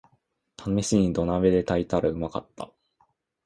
[0.57, 2.71] ためしに土鍋で炊いたらうまかった